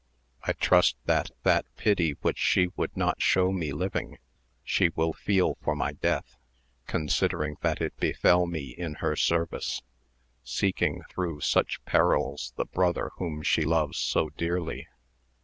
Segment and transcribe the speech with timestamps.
[0.41, 4.17] I trust that that pity which she would not show me living
[4.63, 6.37] she will feel for my death,
[6.87, 9.83] considering that it befell me in her service,
[10.43, 14.87] seeking through such perils the brother .whom she loves so dearly.